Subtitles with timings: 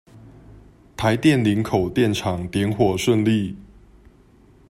[0.97, 3.55] 台電林口電廠點火順利